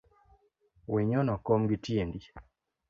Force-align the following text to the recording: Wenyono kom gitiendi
Wenyono 0.91 1.33
kom 1.45 1.61
gitiendi 1.69 2.25